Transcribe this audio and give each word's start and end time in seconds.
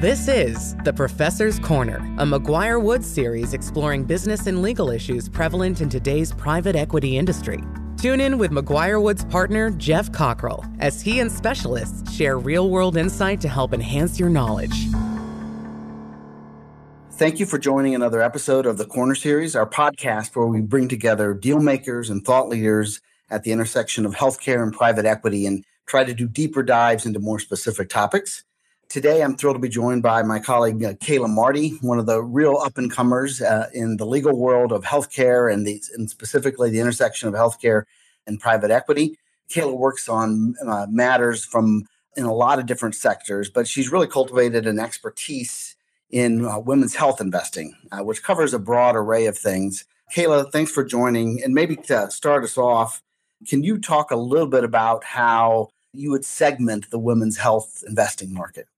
This 0.00 0.28
is 0.28 0.76
The 0.84 0.92
Professor's 0.92 1.58
Corner, 1.58 1.96
a 2.18 2.26
McGuireWoods 2.26 3.04
series 3.04 3.54
exploring 3.54 4.04
business 4.04 4.46
and 4.46 4.60
legal 4.60 4.90
issues 4.90 5.26
prevalent 5.26 5.80
in 5.80 5.88
today's 5.88 6.34
private 6.34 6.76
equity 6.76 7.16
industry. 7.16 7.64
Tune 7.96 8.20
in 8.20 8.36
with 8.36 8.50
McGuireWoods 8.50 9.30
partner 9.30 9.70
Geoff 9.70 10.12
Cockrell 10.12 10.66
as 10.80 11.00
he 11.00 11.20
and 11.20 11.32
specialists 11.32 12.12
share 12.12 12.36
real 12.38 12.68
world 12.68 12.98
insight 12.98 13.40
to 13.40 13.48
help 13.48 13.72
enhance 13.72 14.20
your 14.20 14.28
knowledge. 14.28 14.86
Thank 17.12 17.40
you 17.40 17.46
for 17.46 17.56
joining 17.56 17.94
another 17.94 18.20
episode 18.20 18.66
of 18.66 18.76
the 18.76 18.84
Corner 18.84 19.14
Series, 19.14 19.56
our 19.56 19.66
podcast 19.66 20.36
where 20.36 20.46
we 20.46 20.60
bring 20.60 20.88
together 20.88 21.32
deal 21.32 21.58
makers 21.58 22.10
and 22.10 22.22
thought 22.22 22.50
leaders 22.50 23.00
at 23.30 23.44
the 23.44 23.52
intersection 23.52 24.04
of 24.04 24.14
healthcare 24.14 24.62
and 24.62 24.74
private 24.74 25.06
equity 25.06 25.46
and 25.46 25.64
try 25.86 26.04
to 26.04 26.12
do 26.12 26.28
deeper 26.28 26.62
dives 26.62 27.06
into 27.06 27.18
more 27.18 27.38
specific 27.38 27.88
topics. 27.88 28.44
Today, 28.88 29.22
I'm 29.22 29.36
thrilled 29.36 29.56
to 29.56 29.60
be 29.60 29.68
joined 29.68 30.04
by 30.04 30.22
my 30.22 30.38
colleague 30.38 30.82
uh, 30.82 30.94
Kayla 30.94 31.28
Marty, 31.28 31.70
one 31.80 31.98
of 31.98 32.06
the 32.06 32.22
real 32.22 32.56
up 32.58 32.78
and 32.78 32.90
comers 32.90 33.42
uh, 33.42 33.68
in 33.74 33.96
the 33.96 34.06
legal 34.06 34.38
world 34.38 34.70
of 34.70 34.84
healthcare 34.84 35.52
and, 35.52 35.66
the, 35.66 35.82
and 35.94 36.08
specifically 36.08 36.70
the 36.70 36.78
intersection 36.78 37.28
of 37.28 37.34
healthcare 37.34 37.82
and 38.28 38.40
private 38.40 38.70
equity. 38.70 39.18
Kayla 39.50 39.76
works 39.76 40.08
on 40.08 40.54
uh, 40.64 40.86
matters 40.88 41.44
from 41.44 41.84
in 42.16 42.24
a 42.24 42.32
lot 42.32 42.60
of 42.60 42.66
different 42.66 42.94
sectors, 42.94 43.50
but 43.50 43.66
she's 43.66 43.90
really 43.90 44.06
cultivated 44.06 44.66
an 44.66 44.78
expertise 44.78 45.76
in 46.10 46.46
uh, 46.46 46.58
women's 46.60 46.94
health 46.94 47.20
investing, 47.20 47.74
uh, 47.90 48.04
which 48.04 48.22
covers 48.22 48.54
a 48.54 48.58
broad 48.58 48.94
array 48.94 49.26
of 49.26 49.36
things. 49.36 49.84
Kayla, 50.14 50.50
thanks 50.52 50.70
for 50.70 50.84
joining. 50.84 51.42
And 51.42 51.52
maybe 51.52 51.74
to 51.76 52.08
start 52.10 52.44
us 52.44 52.56
off, 52.56 53.02
can 53.48 53.64
you 53.64 53.78
talk 53.78 54.12
a 54.12 54.16
little 54.16 54.46
bit 54.46 54.62
about 54.62 55.02
how 55.02 55.70
you 55.92 56.12
would 56.12 56.24
segment 56.24 56.90
the 56.90 56.98
women's 56.98 57.36
health 57.36 57.82
investing 57.86 58.32
market? 58.32 58.68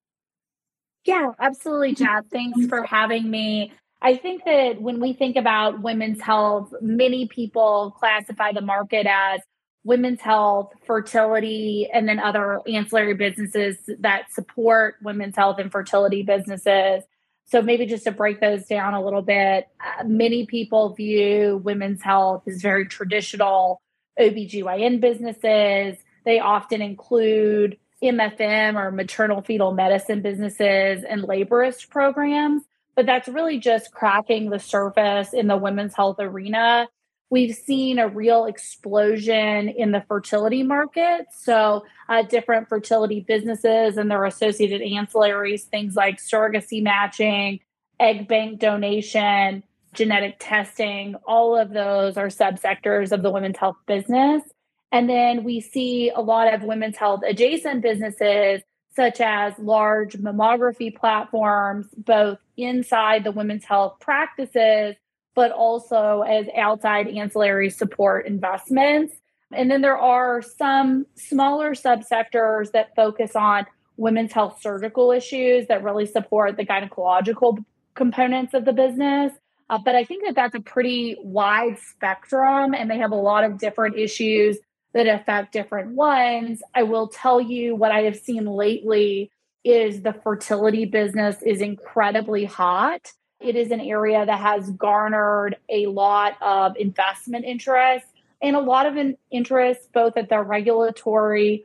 Yeah, 1.09 1.33
absolutely, 1.41 1.95
Chad. 1.95 2.31
Thanks 2.31 2.67
for 2.67 2.83
having 2.83 3.31
me. 3.31 3.73
I 4.03 4.17
think 4.17 4.45
that 4.45 4.83
when 4.83 5.01
we 5.01 5.15
think 5.15 5.37
about 5.37 5.81
women's 5.81 6.21
health, 6.21 6.71
many 6.83 7.27
people 7.27 7.97
classify 7.99 8.53
the 8.53 8.61
market 8.61 9.07
as 9.07 9.41
women's 9.85 10.21
health, 10.21 10.71
fertility, 10.87 11.89
and 11.91 12.07
then 12.07 12.19
other 12.19 12.61
ancillary 12.69 13.15
businesses 13.15 13.79
that 14.01 14.31
support 14.31 14.97
women's 15.03 15.35
health 15.35 15.59
and 15.59 15.73
fertility 15.73 16.23
businesses. 16.23 17.05
So, 17.47 17.63
maybe 17.63 17.87
just 17.87 18.05
to 18.05 18.13
break 18.13 18.43
those 18.43 18.67
down 18.67 18.93
a 18.93 19.03
little 19.03 19.23
bit, 19.23 19.67
uh, 19.81 20.05
many 20.05 20.45
people 20.45 20.95
view 20.95 21.63
women's 21.65 22.03
health 22.03 22.43
as 22.47 22.61
very 22.61 22.87
traditional 22.87 23.81
OBGYN 24.21 25.01
businesses. 25.01 25.97
They 26.27 26.39
often 26.39 26.83
include 26.83 27.79
MFM 28.03 28.77
or 28.77 28.91
maternal 28.91 29.43
fetal 29.43 29.73
medicine 29.73 30.23
businesses 30.23 31.05
and 31.05 31.23
laborist 31.23 31.89
programs, 31.91 32.63
but 32.95 33.07
that's 33.07 33.29
really 33.29 33.59
just 33.59 33.93
cracking 33.93 34.51
the 34.51 34.59
surface 34.59 35.33
in 35.33 35.47
the 35.47 35.57
women's 35.57 35.95
health 35.95 36.17
arena. 36.19 36.89
We've 37.31 37.55
seen 37.55 37.99
a 37.99 38.09
real 38.09 38.47
explosion 38.47 39.69
in 39.69 39.93
the 39.93 40.03
fertility 40.09 40.63
market. 40.63 41.27
So, 41.31 41.85
uh, 42.09 42.23
different 42.23 42.69
fertility 42.69 43.21
businesses 43.21 43.99
and 43.99 44.11
their 44.11 44.25
associated 44.25 44.81
ancillaries, 44.81 45.63
things 45.63 45.95
like 45.95 46.17
surrogacy 46.17 46.83
matching, 46.83 47.61
egg 48.01 48.29
bank 48.29 48.61
donation, 48.61 49.63
genetic 49.93 50.37
testing, 50.39 51.17
all 51.27 51.59
of 51.59 51.71
those 51.71 52.17
are 52.17 52.29
subsectors 52.29 53.13
of 53.13 53.23
the 53.23 53.31
women's 53.31 53.59
health 53.59 53.77
business. 53.87 54.43
And 54.91 55.09
then 55.09 55.45
we 55.45 55.61
see 55.61 56.11
a 56.11 56.21
lot 56.21 56.53
of 56.53 56.63
women's 56.63 56.97
health 56.97 57.21
adjacent 57.27 57.83
businesses, 57.83 58.63
such 58.95 59.21
as 59.21 59.53
large 59.59 60.15
mammography 60.15 60.95
platforms, 60.95 61.87
both 61.97 62.39
inside 62.57 63.25
the 63.25 63.33
women's 63.33 63.65
health 63.65 63.97
practices, 64.01 64.97
but 65.35 65.53
also 65.53 66.23
as 66.23 66.47
outside 66.57 67.07
ancillary 67.07 67.71
support 67.71 68.27
investments. 68.27 69.15
And 69.53 69.71
then 69.71 69.83
there 69.83 69.97
are 69.97 70.43
some 70.43 71.07
smaller 71.15 71.75
subsectors 71.75 72.73
that 72.73 72.95
focus 72.97 73.37
on 73.37 73.67
women's 73.97 74.33
health 74.33 74.59
surgical 74.61 75.13
issues 75.13 75.67
that 75.69 75.83
really 75.83 76.07
support 76.07 76.57
the 76.57 76.65
gynecological 76.65 77.65
components 77.95 78.55
of 78.55 78.65
the 78.65 78.73
business. 78.73 79.33
Uh, 79.71 79.79
but 79.85 79.95
I 79.95 80.05
think 80.05 80.25
that 80.25 80.35
that's 80.35 80.55
a 80.55 80.61
pretty 80.61 81.17
wide 81.23 81.79
spectrum, 81.79 82.75
and 82.75 82.91
they 82.91 82.99
have 82.99 83.13
a 83.13 83.17
lot 83.17 83.45
of 83.45 83.59
different 83.59 83.99
issues 83.99 84.59
that 84.99 85.07
affect 85.07 85.53
different 85.53 85.93
ones. 85.93 86.61
I 86.75 86.83
will 86.83 87.07
tell 87.07 87.41
you 87.41 87.77
what 87.77 87.93
I 87.93 88.01
have 88.01 88.17
seen 88.17 88.47
lately 88.47 89.31
is 89.63 90.03
the 90.03 90.13
fertility 90.13 90.87
business 90.87 91.41
is 91.43 91.61
incredibly 91.61 92.45
hot. 92.45 93.13
It 93.41 93.55
is 93.55 93.71
an 93.71 93.81
area 93.81 94.27
that 94.27 94.41
has 94.41 94.71
garnered 94.71 95.57
a 95.69 95.87
lot 95.87 96.37
of 96.43 96.77
investment 96.77 97.45
interest 97.45 98.07
and 98.43 98.57
a 98.57 98.61
lot 98.61 98.87
of 98.87 98.97
an 98.97 99.17
interest 99.31 99.93
both 99.93 100.17
at 100.17 100.29
the 100.29 100.43
regulatory 100.43 101.65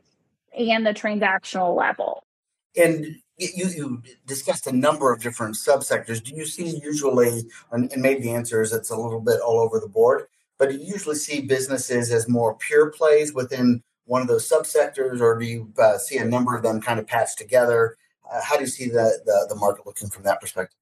and 0.56 0.86
the 0.86 0.94
transactional 0.94 1.76
level. 1.76 2.22
And 2.76 3.16
you, 3.36 3.66
you 3.66 4.02
discussed 4.26 4.68
a 4.68 4.72
number 4.72 5.12
of 5.12 5.20
different 5.20 5.56
subsectors. 5.56 6.22
Do 6.22 6.36
you 6.36 6.46
see 6.46 6.80
usually, 6.80 7.50
and 7.72 7.90
maybe 7.96 8.22
the 8.22 8.34
answer 8.34 8.62
is 8.62 8.72
it's 8.72 8.90
a 8.90 8.96
little 8.96 9.20
bit 9.20 9.40
all 9.40 9.58
over 9.58 9.80
the 9.80 9.88
board, 9.88 10.26
but 10.64 10.72
do 10.72 10.78
you 10.78 10.92
usually 10.92 11.16
see 11.16 11.42
businesses 11.42 12.10
as 12.10 12.26
more 12.26 12.54
pure 12.54 12.90
plays 12.90 13.34
within 13.34 13.82
one 14.06 14.22
of 14.22 14.28
those 14.28 14.48
subsectors, 14.48 15.20
or 15.20 15.38
do 15.38 15.44
you 15.44 15.70
uh, 15.78 15.98
see 15.98 16.16
a 16.16 16.24
number 16.24 16.56
of 16.56 16.62
them 16.62 16.80
kind 16.80 16.98
of 16.98 17.06
patched 17.06 17.36
together? 17.36 17.96
Uh, 18.30 18.40
how 18.42 18.56
do 18.56 18.62
you 18.62 18.66
see 18.66 18.88
the, 18.88 19.20
the, 19.26 19.46
the 19.50 19.54
market 19.56 19.86
looking 19.86 20.08
from 20.08 20.22
that 20.22 20.40
perspective? 20.40 20.78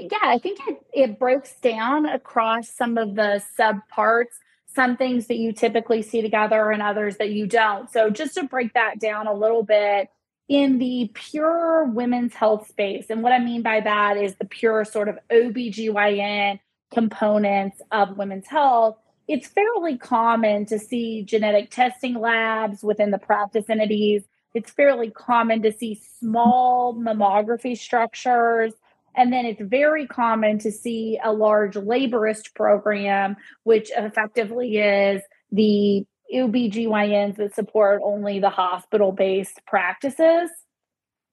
Yeah, 0.00 0.18
I 0.22 0.38
think 0.38 0.58
it, 0.66 0.78
it 0.92 1.18
breaks 1.20 1.54
down 1.60 2.06
across 2.06 2.70
some 2.70 2.98
of 2.98 3.14
the 3.14 3.40
sub 3.56 3.76
parts, 3.88 4.36
some 4.66 4.96
things 4.96 5.28
that 5.28 5.36
you 5.36 5.52
typically 5.52 6.02
see 6.02 6.22
together 6.22 6.72
and 6.72 6.82
others 6.82 7.16
that 7.18 7.30
you 7.30 7.46
don't. 7.46 7.88
So, 7.88 8.10
just 8.10 8.34
to 8.34 8.44
break 8.44 8.74
that 8.74 8.98
down 8.98 9.28
a 9.28 9.34
little 9.34 9.62
bit, 9.62 10.08
in 10.48 10.78
the 10.78 11.08
pure 11.14 11.84
women's 11.84 12.34
health 12.34 12.66
space, 12.66 13.06
and 13.10 13.22
what 13.22 13.30
I 13.30 13.38
mean 13.38 13.62
by 13.62 13.78
that 13.78 14.16
is 14.16 14.34
the 14.34 14.44
pure 14.44 14.84
sort 14.84 15.08
of 15.08 15.18
OBGYN 15.30 16.58
components 16.92 17.80
of 17.92 18.16
women's 18.16 18.48
health 18.48 18.96
it's 19.30 19.46
fairly 19.46 19.96
common 19.96 20.66
to 20.66 20.76
see 20.76 21.22
genetic 21.22 21.70
testing 21.70 22.14
labs 22.14 22.82
within 22.82 23.12
the 23.12 23.18
practice 23.18 23.70
entities. 23.70 24.24
It's 24.54 24.72
fairly 24.72 25.08
common 25.08 25.62
to 25.62 25.72
see 25.72 26.02
small 26.18 26.96
mammography 26.96 27.78
structures. 27.78 28.72
And 29.14 29.32
then 29.32 29.46
it's 29.46 29.62
very 29.62 30.08
common 30.08 30.58
to 30.58 30.72
see 30.72 31.20
a 31.22 31.32
large 31.32 31.76
laborist 31.76 32.56
program, 32.56 33.36
which 33.62 33.92
effectively 33.96 34.78
is 34.78 35.22
the 35.52 36.04
OBGYNs 36.34 37.36
that 37.36 37.54
support 37.54 38.02
only 38.04 38.40
the 38.40 38.50
hospital 38.50 39.12
based 39.12 39.60
practices. 39.64 40.50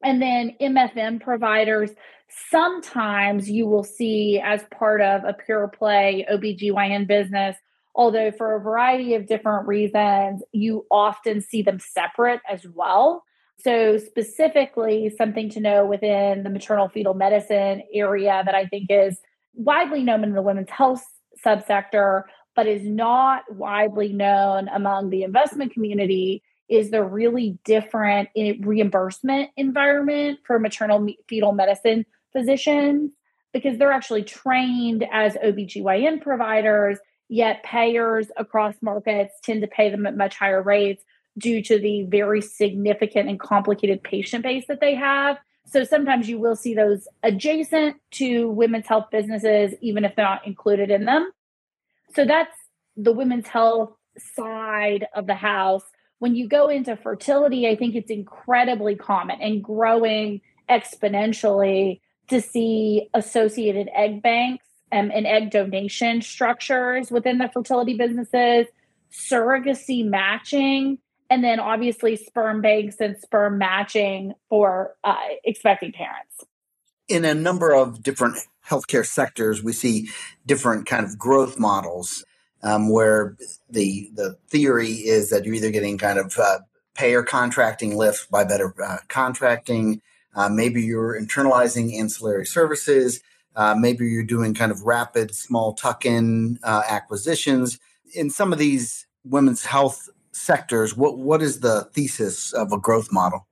And 0.03 0.21
then 0.21 0.55
MFM 0.61 1.19
providers, 1.19 1.89
sometimes 2.51 3.49
you 3.49 3.65
will 3.65 3.83
see 3.83 4.39
as 4.39 4.61
part 4.69 5.01
of 5.01 5.23
a 5.23 5.33
pure 5.33 5.67
play 5.67 6.27
OBGYN 6.31 7.07
business 7.07 7.57
although 7.97 8.31
for 8.31 8.55
a 8.55 8.61
variety 8.61 9.15
of 9.15 9.27
different 9.27 9.67
reasons, 9.67 10.43
you 10.53 10.85
often 10.91 11.41
see 11.41 11.63
them 11.63 11.79
separate 11.79 12.39
as 12.49 12.65
well. 12.65 13.23
So, 13.59 13.97
specifically, 13.97 15.09
something 15.17 15.49
to 15.49 15.59
know 15.59 15.85
within 15.85 16.43
the 16.43 16.51
maternal 16.51 16.89
fetal 16.89 17.15
medicine 17.15 17.81
area 17.91 18.43
that 18.45 18.53
I 18.53 18.67
think 18.67 18.85
is 18.89 19.19
widely 19.55 20.03
known 20.03 20.23
in 20.23 20.33
the 20.33 20.43
women's 20.43 20.69
health 20.69 21.03
subsector, 21.43 22.23
but 22.55 22.67
is 22.67 22.83
not 22.83 23.51
widely 23.51 24.13
known 24.13 24.67
among 24.69 25.09
the 25.09 25.23
investment 25.23 25.73
community 25.73 26.43
is 26.69 26.91
the 26.91 27.03
really 27.03 27.57
different 27.65 28.29
reimbursement 28.35 29.49
environment 29.57 30.39
for 30.45 30.59
maternal 30.59 31.07
fetal 31.27 31.53
medicine 31.53 32.05
physicians 32.33 33.11
because 33.53 33.77
they're 33.77 33.91
actually 33.91 34.23
trained 34.23 35.05
as 35.11 35.35
OBGYN 35.35 36.21
providers 36.21 36.99
yet 37.29 37.63
payers 37.63 38.27
across 38.37 38.75
markets 38.81 39.33
tend 39.43 39.61
to 39.61 39.67
pay 39.67 39.89
them 39.89 40.05
at 40.05 40.15
much 40.15 40.37
higher 40.37 40.61
rates 40.61 41.03
due 41.37 41.61
to 41.61 41.79
the 41.79 42.03
very 42.03 42.41
significant 42.41 43.29
and 43.29 43.39
complicated 43.39 44.03
patient 44.03 44.43
base 44.43 44.65
that 44.67 44.79
they 44.79 44.95
have. 44.95 45.37
So 45.65 45.83
sometimes 45.83 46.29
you 46.29 46.39
will 46.39 46.55
see 46.55 46.73
those 46.73 47.07
adjacent 47.23 47.97
to 48.11 48.49
women's 48.49 48.87
health 48.87 49.07
businesses, 49.11 49.73
even 49.81 50.05
if 50.05 50.15
they're 50.15 50.25
not 50.25 50.47
included 50.47 50.89
in 50.89 51.05
them. 51.05 51.29
So 52.15 52.25
that's 52.25 52.55
the 52.95 53.11
women's 53.11 53.47
health 53.47 53.91
side 54.17 55.07
of 55.13 55.27
the 55.27 55.35
house. 55.35 55.83
When 56.19 56.35
you 56.35 56.47
go 56.47 56.69
into 56.69 56.95
fertility, 56.95 57.67
I 57.67 57.75
think 57.75 57.95
it's 57.95 58.09
incredibly 58.09 58.95
common 58.95 59.41
and 59.41 59.63
growing 59.63 60.41
exponentially 60.69 61.99
to 62.29 62.41
see 62.41 63.09
associated 63.13 63.89
egg 63.93 64.23
banks 64.23 64.66
um, 64.91 65.11
and 65.13 65.27
egg 65.27 65.51
donation 65.51 66.21
structures 66.21 67.11
within 67.11 67.37
the 67.37 67.49
fertility 67.49 67.95
businesses, 67.95 68.67
surrogacy 69.11 70.05
matching, 70.05 70.97
and 71.29 71.43
then 71.43 71.59
obviously 71.59 72.15
sperm 72.15 72.61
banks 72.61 72.97
and 72.99 73.17
sperm 73.17 73.57
matching 73.57 74.33
for 74.49 74.95
uh, 75.03 75.17
expecting 75.43 75.91
parents. 75.91 76.45
In 77.07 77.25
a 77.25 77.33
number 77.33 77.73
of 77.73 78.03
different 78.03 78.37
healthcare 78.67 79.05
sectors, 79.05 79.63
we 79.63 79.73
see 79.73 80.09
different 80.45 80.85
kind 80.85 81.05
of 81.05 81.17
growth 81.17 81.57
models 81.57 82.25
um, 82.63 82.89
where 82.89 83.37
the 83.69 84.09
the 84.13 84.37
theory 84.49 84.91
is 84.91 85.29
that 85.29 85.45
you're 85.45 85.55
either 85.55 85.71
getting 85.71 85.97
kind 85.97 86.19
of 86.19 86.37
uh, 86.37 86.59
payer 86.95 87.23
contracting 87.23 87.95
lift 87.95 88.29
by 88.31 88.43
better 88.43 88.73
uh, 88.83 88.97
contracting, 89.07 90.01
uh, 90.35 90.49
maybe 90.49 90.81
you're 90.81 91.19
internalizing 91.19 91.97
ancillary 91.97 92.45
services, 92.45 93.21
uh, 93.57 93.75
maybe 93.75 94.05
you're 94.07 94.23
doing 94.23 94.53
kind 94.53 94.71
of 94.71 94.83
rapid 94.83 95.33
small 95.33 95.73
tuck-in 95.73 96.59
uh, 96.63 96.83
acquisitions. 96.87 97.79
In 98.13 98.29
some 98.29 98.53
of 98.53 98.59
these 98.59 99.07
women's 99.25 99.65
health 99.65 100.07
sectors, 100.31 100.95
what 100.95 101.17
what 101.17 101.41
is 101.41 101.59
the 101.59 101.89
thesis 101.93 102.53
of 102.53 102.71
a 102.71 102.77
growth 102.77 103.11
model? 103.11 103.47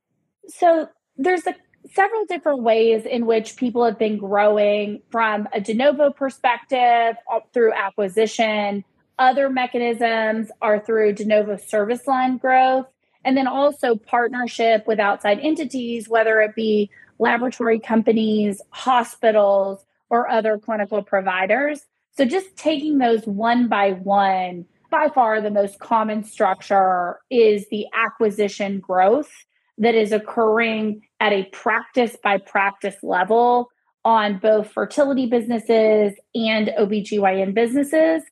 So 0.48 0.88
there's 1.18 1.46
a 1.48 1.56
several 1.92 2.26
different 2.26 2.62
ways 2.62 3.06
in 3.06 3.26
which 3.26 3.56
people 3.58 3.84
have 3.84 3.98
been 3.98 4.18
growing 4.18 5.02
from 5.10 5.48
a 5.54 5.60
de 5.60 5.74
novo 5.74 6.12
perspective 6.12 7.16
through 7.52 7.74
acquisition. 7.74 8.84
Other 9.18 9.50
mechanisms 9.50 10.52
are 10.62 10.80
through 10.80 11.14
de 11.14 11.26
novo 11.26 11.58
service 11.58 12.06
line 12.06 12.38
growth, 12.38 12.86
and 13.24 13.36
then 13.36 13.48
also 13.48 13.96
partnership 13.96 14.86
with 14.86 15.00
outside 15.00 15.40
entities, 15.40 16.08
whether 16.08 16.42
it 16.42 16.54
be 16.54 16.92
laboratory 17.18 17.80
companies, 17.80 18.62
hospitals, 18.70 19.84
or 20.10 20.30
other 20.30 20.58
clinical 20.58 21.02
providers. 21.04 21.82
So 22.18 22.26
just 22.26 22.56
taking 22.56 22.98
those 22.98 23.26
one 23.26 23.68
by 23.68 23.92
one, 23.92 24.66
by 24.90 25.10
far 25.14 25.42
the 25.42 25.52
most 25.52 25.80
common 25.80 26.24
structure 26.24 27.20
is 27.30 27.68
the 27.70 27.86
acquisition 27.94 28.80
growth 28.80 29.32
that 29.78 29.96
is 29.96 30.12
occurring 30.12 31.02
at 31.20 31.34
a 31.34 31.46
practice 31.46 32.16
by 32.24 32.38
practice 32.38 32.96
level 33.04 33.70
on 34.06 34.38
both 34.38 34.72
fertility 34.72 35.26
businesses 35.26 36.14
and 36.34 36.68
OBGYN 36.80 37.54
businesses. 37.54 38.24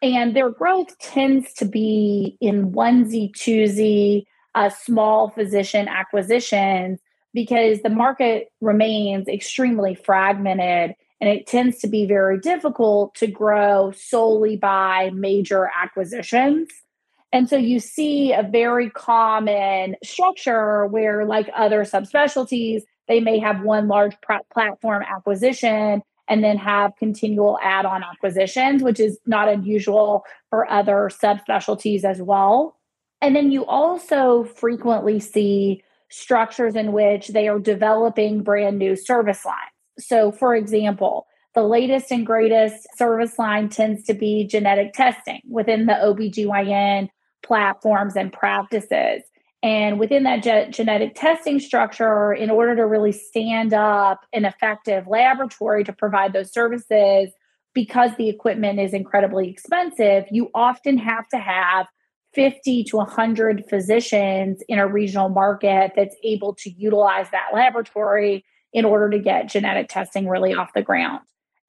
And 0.00 0.36
their 0.36 0.50
growth 0.50 0.96
tends 0.98 1.52
to 1.54 1.64
be 1.64 2.36
in 2.40 2.72
onesie, 2.72 3.32
twosie, 3.32 4.24
uh, 4.54 4.70
small 4.70 5.30
physician 5.30 5.88
acquisitions 5.88 7.00
because 7.34 7.82
the 7.82 7.90
market 7.90 8.48
remains 8.60 9.28
extremely 9.28 9.94
fragmented 9.94 10.94
and 11.20 11.30
it 11.30 11.46
tends 11.46 11.78
to 11.78 11.88
be 11.88 12.06
very 12.06 12.38
difficult 12.38 13.14
to 13.16 13.26
grow 13.26 13.92
solely 13.96 14.56
by 14.56 15.10
major 15.14 15.70
acquisitions. 15.80 16.68
And 17.32 17.48
so 17.48 17.56
you 17.56 17.80
see 17.80 18.32
a 18.32 18.42
very 18.42 18.90
common 18.90 19.96
structure 20.04 20.86
where, 20.86 21.24
like 21.24 21.50
other 21.54 21.82
subspecialties, 21.82 22.82
they 23.08 23.20
may 23.20 23.38
have 23.38 23.62
one 23.62 23.88
large 23.88 24.16
platform 24.52 25.02
acquisition 25.02 26.02
and 26.28 26.42
then 26.42 26.56
have 26.56 26.92
continual 26.98 27.58
add 27.62 27.86
on 27.86 28.02
acquisitions, 28.02 28.82
which 28.82 28.98
is 28.98 29.18
not 29.26 29.48
unusual 29.48 30.24
for 30.50 30.70
other 30.70 31.10
subspecialties 31.12 32.04
as 32.04 32.20
well. 32.20 32.76
And 33.20 33.34
then 33.34 33.50
you 33.50 33.64
also 33.64 34.44
frequently 34.44 35.20
see 35.20 35.82
structures 36.08 36.74
in 36.74 36.92
which 36.92 37.28
they 37.28 37.48
are 37.48 37.58
developing 37.58 38.42
brand 38.42 38.78
new 38.78 38.96
service 38.96 39.44
lines. 39.44 39.75
So, 39.98 40.32
for 40.32 40.54
example, 40.54 41.26
the 41.54 41.62
latest 41.62 42.10
and 42.10 42.26
greatest 42.26 42.86
service 42.96 43.38
line 43.38 43.68
tends 43.68 44.04
to 44.04 44.14
be 44.14 44.46
genetic 44.46 44.92
testing 44.92 45.40
within 45.48 45.86
the 45.86 45.94
OBGYN 45.94 47.08
platforms 47.42 48.14
and 48.16 48.32
practices. 48.32 49.22
And 49.62 49.98
within 49.98 50.24
that 50.24 50.42
ge- 50.42 50.74
genetic 50.74 51.14
testing 51.14 51.58
structure, 51.58 52.32
in 52.32 52.50
order 52.50 52.76
to 52.76 52.86
really 52.86 53.12
stand 53.12 53.72
up 53.72 54.20
an 54.32 54.44
effective 54.44 55.06
laboratory 55.06 55.82
to 55.84 55.92
provide 55.92 56.34
those 56.34 56.52
services, 56.52 57.30
because 57.72 58.10
the 58.16 58.28
equipment 58.28 58.78
is 58.78 58.92
incredibly 58.92 59.48
expensive, 59.48 60.24
you 60.30 60.50
often 60.54 60.98
have 60.98 61.28
to 61.28 61.38
have 61.38 61.86
50 62.34 62.84
to 62.84 62.96
100 62.98 63.64
physicians 63.68 64.62
in 64.68 64.78
a 64.78 64.86
regional 64.86 65.30
market 65.30 65.92
that's 65.96 66.16
able 66.22 66.54
to 66.56 66.70
utilize 66.70 67.30
that 67.30 67.48
laboratory 67.54 68.44
in 68.76 68.84
order 68.84 69.08
to 69.08 69.18
get 69.18 69.48
genetic 69.48 69.88
testing 69.88 70.28
really 70.28 70.54
off 70.54 70.74
the 70.74 70.82
ground. 70.82 71.20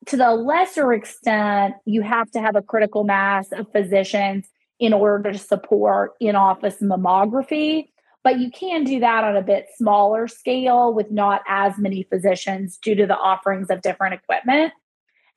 To 0.08 0.18
the 0.18 0.32
lesser 0.32 0.92
extent, 0.92 1.76
you 1.86 2.02
have 2.02 2.30
to 2.32 2.42
have 2.42 2.58
a 2.58 2.62
critical 2.62 3.06
mass 3.06 3.48
of 3.54 3.72
physicians 3.72 4.46
in 4.78 4.92
order 4.92 5.32
to 5.32 5.38
support 5.38 6.12
in 6.20 6.36
office 6.36 6.76
mammography. 6.82 7.86
But 8.26 8.40
you 8.40 8.52
can 8.52 8.84
do 8.84 9.00
that 9.00 9.24
on 9.24 9.38
a 9.38 9.42
bit 9.42 9.68
smaller 9.78 10.28
scale 10.28 10.94
with 10.94 11.10
not 11.10 11.44
as 11.48 11.78
many 11.78 12.04
physicians 12.04 12.78
due 12.78 12.96
to 12.96 13.08
the 13.08 13.18
offerings 13.18 13.70
of 13.70 13.82
different 13.82 14.16
equipment. 14.16 14.74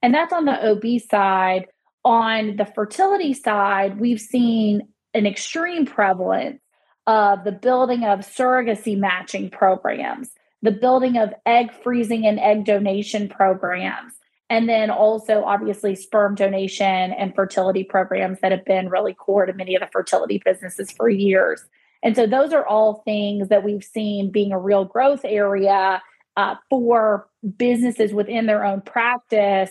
And 0.02 0.12
that's 0.12 0.32
on 0.32 0.46
the 0.46 0.70
OB 0.72 1.00
side. 1.08 1.66
On 2.04 2.56
the 2.56 2.64
fertility 2.64 3.32
side, 3.32 4.00
we've 4.00 4.20
seen 4.20 4.88
an 5.14 5.24
extreme 5.24 5.86
prevalence 5.86 6.60
of 7.06 7.44
the 7.44 7.52
building 7.52 8.04
of 8.04 8.20
surrogacy 8.20 8.98
matching 8.98 9.50
programs, 9.50 10.30
the 10.62 10.70
building 10.70 11.16
of 11.16 11.32
egg 11.46 11.72
freezing 11.82 12.26
and 12.26 12.38
egg 12.38 12.64
donation 12.64 13.28
programs, 13.28 14.14
and 14.48 14.68
then 14.68 14.90
also 14.90 15.44
obviously 15.44 15.94
sperm 15.94 16.34
donation 16.34 17.12
and 17.12 17.34
fertility 17.34 17.84
programs 17.84 18.40
that 18.40 18.52
have 18.52 18.64
been 18.64 18.88
really 18.88 19.14
core 19.14 19.46
to 19.46 19.52
many 19.52 19.74
of 19.74 19.80
the 19.80 19.88
fertility 19.92 20.42
businesses 20.44 20.90
for 20.90 21.08
years. 21.08 21.64
And 22.02 22.16
so 22.16 22.26
those 22.26 22.52
are 22.52 22.66
all 22.66 23.02
things 23.04 23.48
that 23.48 23.62
we've 23.62 23.84
seen 23.84 24.30
being 24.30 24.52
a 24.52 24.58
real 24.58 24.84
growth 24.84 25.20
area 25.24 26.02
uh, 26.36 26.54
for 26.68 27.28
businesses 27.56 28.12
within 28.12 28.46
their 28.46 28.64
own 28.64 28.80
practice. 28.80 29.70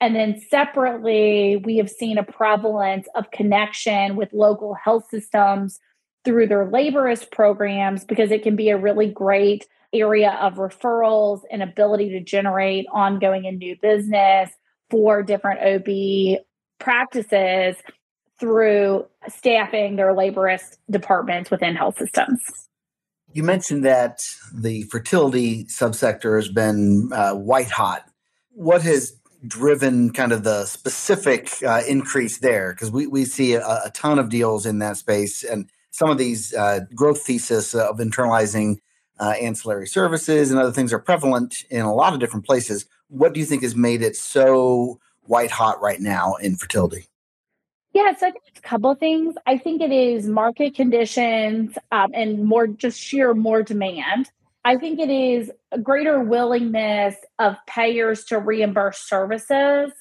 And 0.00 0.14
then 0.14 0.40
separately, 0.48 1.56
we 1.56 1.76
have 1.76 1.90
seen 1.90 2.18
a 2.18 2.22
prevalence 2.22 3.06
of 3.14 3.30
connection 3.30 4.16
with 4.16 4.32
local 4.32 4.74
health 4.74 5.06
systems 5.10 5.78
through 6.24 6.46
their 6.46 6.66
laborist 6.66 7.30
programs 7.30 8.04
because 8.04 8.30
it 8.30 8.42
can 8.42 8.56
be 8.56 8.70
a 8.70 8.78
really 8.78 9.10
great 9.10 9.66
area 9.92 10.38
of 10.40 10.54
referrals 10.54 11.40
and 11.50 11.62
ability 11.62 12.10
to 12.10 12.20
generate 12.20 12.86
ongoing 12.92 13.46
and 13.46 13.58
new 13.58 13.76
business 13.80 14.50
for 14.88 15.22
different 15.22 15.60
OB 15.60 16.44
practices 16.78 17.76
through 18.38 19.06
staffing 19.28 19.96
their 19.96 20.14
laborist 20.14 20.78
departments 20.90 21.50
within 21.50 21.76
health 21.76 21.98
systems. 21.98 22.40
You 23.32 23.44
mentioned 23.44 23.84
that 23.84 24.22
the 24.52 24.82
fertility 24.84 25.64
subsector 25.66 26.36
has 26.36 26.48
been 26.48 27.10
uh, 27.12 27.34
white 27.34 27.70
hot. 27.70 28.04
What 28.50 28.82
has 28.82 29.14
driven 29.46 30.12
kind 30.12 30.32
of 30.32 30.42
the 30.42 30.64
specific 30.64 31.50
uh, 31.64 31.82
increase 31.86 32.38
there? 32.38 32.72
Because 32.72 32.90
we, 32.90 33.06
we 33.06 33.24
see 33.24 33.54
a, 33.54 33.62
a, 33.62 33.90
ton 33.94 34.18
of 34.18 34.30
deals 34.30 34.66
in 34.66 34.80
that 34.80 34.96
space, 34.96 35.44
and 35.44 35.70
some 35.92 36.10
of 36.10 36.18
these 36.18 36.52
uh, 36.54 36.80
growth 36.94 37.22
thesis 37.22 37.74
of 37.74 37.98
internalizing 37.98 38.78
uh, 39.20 39.34
ancillary 39.40 39.86
services 39.86 40.50
and 40.50 40.58
other 40.58 40.72
things 40.72 40.92
are 40.92 40.98
prevalent 40.98 41.64
in 41.70 41.82
a 41.82 41.94
lot 41.94 42.14
of 42.14 42.20
different 42.20 42.46
places. 42.46 42.86
What 43.08 43.34
do 43.34 43.40
you 43.40 43.46
think 43.46 43.62
has 43.62 43.76
made 43.76 44.02
it 44.02 44.16
so 44.16 44.98
white 45.22 45.50
hot 45.50 45.80
right 45.80 46.00
now 46.00 46.34
in 46.36 46.56
fertility? 46.56 47.06
Yeah, 47.92 48.14
so 48.16 48.28
I 48.28 48.30
think 48.30 48.44
it's 48.46 48.58
a 48.58 48.62
couple 48.62 48.90
of 48.90 48.98
things. 48.98 49.34
I 49.46 49.58
think 49.58 49.82
it 49.82 49.92
is 49.92 50.26
market 50.26 50.74
conditions 50.74 51.76
um, 51.92 52.12
and 52.14 52.44
more 52.44 52.66
just 52.66 52.98
sheer 52.98 53.34
more 53.34 53.62
demand. 53.62 54.30
I 54.64 54.76
think 54.76 54.98
it 55.00 55.10
is 55.10 55.50
a 55.72 55.78
greater 55.78 56.20
willingness 56.20 57.16
of 57.38 57.56
payers 57.66 58.24
to 58.26 58.38
reimburse 58.38 58.98
services. 58.98 59.92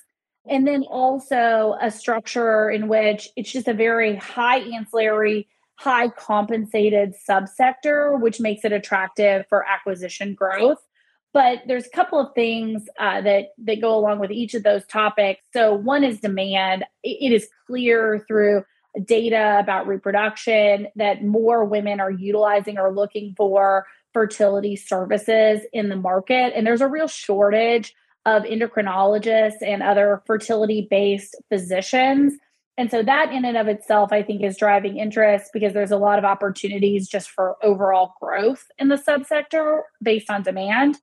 And 0.47 0.67
then 0.67 0.83
also 0.83 1.75
a 1.81 1.91
structure 1.91 2.69
in 2.69 2.87
which 2.87 3.29
it's 3.35 3.51
just 3.51 3.67
a 3.67 3.73
very 3.73 4.15
high 4.15 4.59
ancillary 4.59 5.47
high 5.79 6.09
compensated 6.09 7.13
subsector, 7.27 8.19
which 8.19 8.41
makes 8.41 8.65
it 8.65 8.73
attractive 8.73 9.45
for 9.47 9.65
acquisition 9.65 10.35
growth. 10.35 10.85
But 11.31 11.59
there's 11.67 11.85
a 11.85 11.91
couple 11.91 12.19
of 12.19 12.33
things 12.35 12.83
uh, 12.99 13.21
that 13.21 13.49
that 13.59 13.79
go 13.79 13.97
along 13.97 14.19
with 14.19 14.31
each 14.31 14.55
of 14.55 14.63
those 14.63 14.85
topics. 14.87 15.41
So 15.53 15.73
one 15.73 16.03
is 16.03 16.19
demand. 16.19 16.83
It 17.03 17.31
is 17.31 17.47
clear 17.65 18.25
through 18.27 18.65
data 19.05 19.57
about 19.59 19.87
reproduction 19.87 20.87
that 20.97 21.23
more 21.23 21.63
women 21.63 22.01
are 22.01 22.11
utilizing 22.11 22.77
or 22.77 22.91
looking 22.91 23.33
for 23.37 23.85
fertility 24.11 24.75
services 24.75 25.61
in 25.71 25.87
the 25.87 25.95
market, 25.95 26.51
and 26.55 26.67
there's 26.67 26.81
a 26.81 26.87
real 26.87 27.07
shortage 27.07 27.93
of 28.25 28.43
endocrinologists 28.43 29.61
and 29.61 29.81
other 29.81 30.21
fertility 30.27 30.87
based 30.89 31.35
physicians 31.47 32.33
and 32.79 32.89
so 32.89 33.03
that 33.03 33.33
in 33.33 33.43
and 33.43 33.57
of 33.57 33.67
itself, 33.67 34.13
I 34.13 34.23
think, 34.23 34.41
is 34.41 34.55
driving 34.55 34.99
interest 34.99 35.49
because 35.51 35.73
there's 35.73 35.91
a 35.91 35.97
lot 35.97 36.17
of 36.17 36.23
opportunities 36.23 37.09
just 37.09 37.29
for 37.29 37.57
overall 37.61 38.13
growth 38.21 38.63
in 38.77 38.87
the 38.87 38.95
subsector 38.95 39.81
based 40.01 40.29
on 40.29 40.43
demand. 40.43 40.97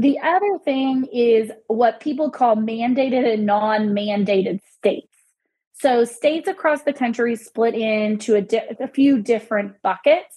The 0.00 0.18
other 0.20 0.58
thing 0.64 1.06
is 1.12 1.50
what 1.66 2.00
people 2.00 2.30
call 2.30 2.56
mandated 2.56 3.30
and 3.30 3.44
non 3.44 3.88
mandated 3.88 4.60
states. 4.74 5.14
So, 5.74 6.06
states 6.06 6.48
across 6.48 6.84
the 6.84 6.94
country 6.94 7.36
split 7.36 7.74
into 7.74 8.34
a, 8.34 8.40
di- 8.40 8.74
a 8.80 8.88
few 8.88 9.20
different 9.20 9.82
buckets. 9.82 10.34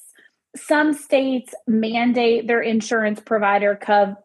Some 0.58 0.92
states 0.92 1.54
mandate 1.68 2.48
their 2.48 2.62
insurance 2.62 3.22
provider 3.22 3.80
co- 3.82 4.18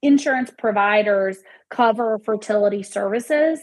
insurance 0.00 0.50
providers 0.56 1.36
cover 1.68 2.18
fertility 2.24 2.82
services. 2.82 3.60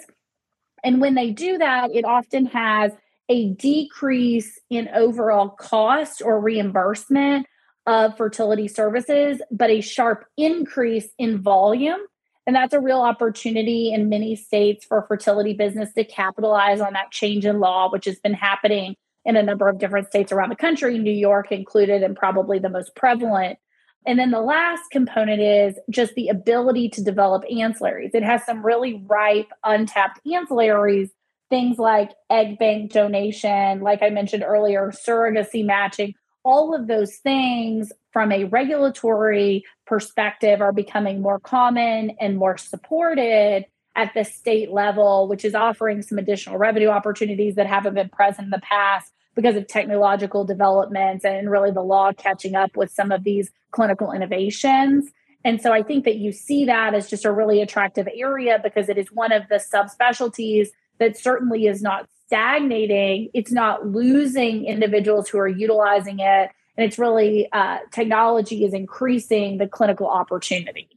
And 0.86 1.02
when 1.02 1.16
they 1.16 1.32
do 1.32 1.58
that, 1.58 1.90
it 1.94 2.06
often 2.06 2.46
has 2.46 2.92
a 3.28 3.50
decrease 3.50 4.60
in 4.70 4.88
overall 4.94 5.50
cost 5.50 6.22
or 6.24 6.40
reimbursement 6.40 7.48
of 7.88 8.16
fertility 8.18 8.68
services, 8.68 9.42
but 9.52 9.72
a 9.72 9.82
sharp 9.82 10.26
increase 10.38 11.08
in 11.18 11.42
volume. 11.42 12.00
And 12.48 12.56
that's 12.56 12.74
a 12.74 12.80
real 12.80 13.02
opportunity 13.02 13.92
in 13.92 14.10
many 14.10 14.36
states 14.36 14.86
for 14.86 15.02
fertility 15.08 15.54
business 15.54 15.92
to 15.94 16.04
capitalize 16.04 16.80
on 16.80 16.94
that 16.94 17.10
change 17.10 17.46
in 17.46 17.60
law, 17.60 17.90
which 17.90 18.06
has 18.06 18.20
been 18.20 18.36
happening 18.36 18.96
in 19.26 19.36
a 19.36 19.42
number 19.42 19.68
of 19.68 19.80
different 19.80 20.08
states 20.08 20.32
around 20.32 20.50
the 20.50 20.56
country, 20.56 21.00
New 21.00 21.12
York 21.12 21.52
included, 21.52 22.04
and 22.04 22.16
probably 22.16 22.60
the 22.60 22.70
most 22.70 22.96
prevalent. 22.96 23.58
And 24.06 24.20
then 24.20 24.32
the 24.32 24.42
last 24.42 24.84
component 24.92 25.42
is 25.42 25.76
just 25.90 26.14
the 26.14 26.30
ability 26.30 26.90
to 26.90 27.04
develop 27.04 27.44
ancillaries. 27.52 28.14
It 28.14 28.24
has 28.24 28.46
some 28.46 28.66
really 28.66 29.04
ripe, 29.08 29.50
untapped 29.64 30.20
ancillaries, 30.28 31.10
things 31.50 31.78
like 31.78 32.12
egg 32.30 32.60
bank 32.60 32.92
donation, 32.92 33.82
like 33.82 34.02
I 34.02 34.10
mentioned 34.10 34.44
earlier, 34.44 34.92
surrogacy 34.92 35.66
matching, 35.66 36.14
all 36.46 36.76
of 36.76 36.88
those 36.88 37.16
things 37.18 37.92
from 38.14 38.32
a 38.32 38.46
regulatory 38.46 39.66
perspective 39.88 40.62
are 40.62 40.72
becoming 40.72 41.22
more 41.22 41.40
common 41.40 42.12
and 42.22 42.38
more 42.38 42.58
supported 42.58 43.66
at 43.96 44.14
the 44.14 44.24
state 44.24 44.72
level, 44.72 45.28
which 45.28 45.44
is 45.44 45.56
offering 45.56 46.02
some 46.02 46.18
additional 46.18 46.58
revenue 46.58 46.90
opportunities 46.90 47.56
that 47.56 47.66
haven't 47.66 47.96
been 47.96 48.10
present 48.10 48.46
in 48.46 48.52
the 48.52 48.60
past 48.60 49.12
because 49.36 49.56
of 49.56 49.68
technological 49.68 50.46
developments 50.46 51.26
and 51.26 51.52
really 51.52 51.72
the 51.72 51.84
law 51.84 52.12
catching 52.14 52.56
up 52.56 52.76
with 52.76 52.92
some 52.92 53.12
of 53.12 53.24
these 53.24 53.52
clinical 53.72 54.12
innovations. 54.12 55.12
And 55.44 55.62
so 55.62 55.72
I 55.72 55.84
think 55.84 56.06
that 56.06 56.16
you 56.16 56.32
see 56.32 56.66
that 56.66 56.96
as 56.96 57.10
just 57.10 57.26
a 57.26 57.32
really 57.32 57.62
attractive 57.62 58.08
area 58.16 58.60
because 58.64 58.90
it 58.90 58.98
is 58.98 59.12
one 59.12 59.32
of 59.32 59.44
the 59.50 59.56
subspecialties 59.56 60.70
that 61.00 61.18
certainly 61.18 61.68
is 61.68 61.82
not 61.82 62.08
stagnating, 62.26 63.30
it's 63.34 63.52
not 63.52 63.86
losing 63.86 64.66
individuals 64.66 65.30
who 65.30 65.38
are 65.38 65.48
utilizing 65.48 66.20
it. 66.20 66.50
And 66.78 66.86
it's 66.86 66.98
really 66.98 67.48
uh, 67.52 67.80
technology 67.92 68.66
is 68.66 68.74
increasing 68.74 69.60
the 69.60 69.68
clinical 69.68 70.08
opportunity. 70.08 70.90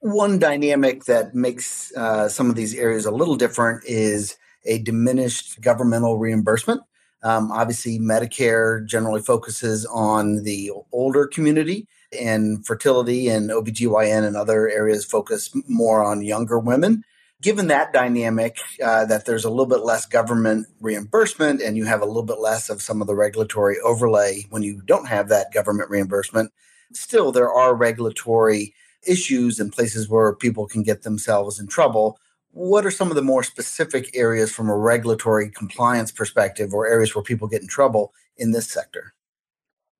One 0.00 0.38
dynamic 0.38 1.04
that 1.04 1.34
makes 1.34 1.92
uh, 1.96 2.28
some 2.28 2.50
of 2.50 2.56
these 2.56 2.74
areas 2.74 3.04
a 3.04 3.10
little 3.10 3.36
different 3.36 3.84
is 3.84 4.36
a 4.64 4.78
diminished 4.78 5.60
governmental 5.60 6.18
reimbursement. 6.18 6.82
Um, 7.22 7.52
obviously, 7.52 7.98
Medicare 7.98 8.84
generally 8.86 9.22
focuses 9.22 9.86
on 9.86 10.42
the 10.42 10.72
older 10.92 11.26
community, 11.26 11.86
and 12.18 12.66
fertility 12.66 13.28
and 13.28 13.48
OBGYN 13.48 14.26
and 14.26 14.36
other 14.36 14.68
areas 14.68 15.04
focus 15.04 15.50
more 15.66 16.04
on 16.04 16.20
younger 16.20 16.58
women 16.58 17.04
given 17.42 17.66
that 17.66 17.92
dynamic, 17.92 18.58
uh, 18.82 19.04
that 19.04 19.26
there's 19.26 19.44
a 19.44 19.50
little 19.50 19.66
bit 19.66 19.80
less 19.80 20.06
government 20.06 20.66
reimbursement 20.80 21.60
and 21.60 21.76
you 21.76 21.84
have 21.84 22.00
a 22.00 22.06
little 22.06 22.22
bit 22.22 22.38
less 22.38 22.70
of 22.70 22.80
some 22.80 23.00
of 23.00 23.08
the 23.08 23.16
regulatory 23.16 23.78
overlay 23.80 24.46
when 24.50 24.62
you 24.62 24.80
don't 24.86 25.08
have 25.08 25.28
that 25.28 25.52
government 25.52 25.90
reimbursement, 25.90 26.52
still 26.92 27.32
there 27.32 27.52
are 27.52 27.74
regulatory 27.74 28.72
issues 29.06 29.58
and 29.58 29.72
places 29.72 30.08
where 30.08 30.34
people 30.36 30.66
can 30.68 30.84
get 30.84 31.02
themselves 31.02 31.58
in 31.58 31.66
trouble. 31.66 32.16
What 32.52 32.84
are 32.84 32.90
some 32.90 33.08
of 33.08 33.16
the 33.16 33.22
more 33.22 33.42
specific 33.42 34.14
areas 34.14 34.52
from 34.52 34.68
a 34.68 34.76
regulatory 34.76 35.50
compliance 35.50 36.12
perspective 36.12 36.74
or 36.74 36.86
areas 36.86 37.14
where 37.14 37.22
people 37.22 37.48
get 37.48 37.62
in 37.62 37.68
trouble 37.68 38.12
in 38.36 38.52
this 38.52 38.70
sector? 38.70 39.14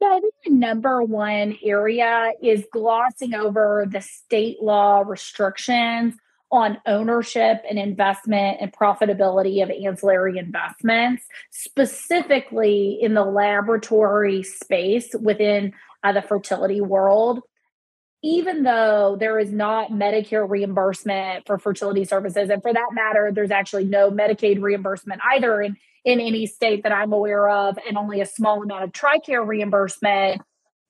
Yeah, 0.02 0.08
I 0.08 0.20
think 0.20 0.34
the 0.44 0.50
number 0.50 1.02
one 1.02 1.56
area 1.64 2.32
is 2.42 2.64
glossing 2.70 3.34
over 3.34 3.86
the 3.90 4.02
state 4.02 4.62
law 4.62 5.00
restrictions 5.00 6.14
on 6.50 6.76
ownership 6.86 7.62
and 7.68 7.78
investment 7.78 8.58
and 8.60 8.70
profitability 8.72 9.62
of 9.62 9.70
ancillary 9.70 10.36
investments, 10.36 11.24
specifically 11.50 12.98
in 13.00 13.14
the 13.14 13.24
laboratory 13.24 14.42
space 14.42 15.14
within 15.18 15.72
uh, 16.04 16.12
the 16.12 16.20
fertility 16.20 16.82
world. 16.82 17.40
Even 18.22 18.62
though 18.62 19.16
there 19.18 19.38
is 19.38 19.52
not 19.52 19.90
Medicare 19.90 20.48
reimbursement 20.48 21.46
for 21.46 21.58
fertility 21.58 22.04
services, 22.04 22.50
and 22.50 22.62
for 22.62 22.72
that 22.72 22.88
matter, 22.92 23.32
there's 23.32 23.50
actually 23.50 23.84
no 23.84 24.10
Medicaid 24.10 24.62
reimbursement 24.62 25.20
either 25.32 25.60
in, 25.60 25.76
in 26.04 26.20
any 26.20 26.46
state 26.46 26.84
that 26.84 26.92
I'm 26.92 27.12
aware 27.12 27.48
of, 27.48 27.78
and 27.86 27.98
only 27.98 28.20
a 28.20 28.26
small 28.26 28.62
amount 28.62 28.84
of 28.84 28.92
TRICARE 28.92 29.46
reimbursement 29.46 30.40